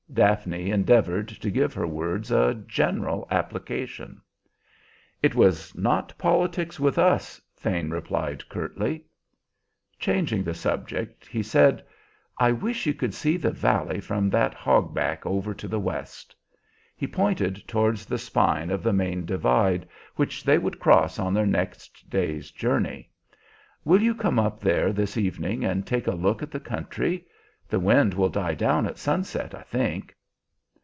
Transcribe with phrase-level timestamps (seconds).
[0.13, 4.19] Daphne endeavored to give her words a general application.
[5.23, 9.05] "It was not politics with us," Thane replied curtly.
[9.99, 11.81] Changing the subject, he said,
[12.37, 16.35] "I wish you could see the valley from that hogback over to the west."
[16.97, 19.87] He pointed towards the spine of the main divide,
[20.17, 23.09] which they would cross on their next day's journey.
[23.85, 27.27] "Will you come up there this evening and take a look at the country?
[27.69, 30.13] The wind will die down at sunset, I think."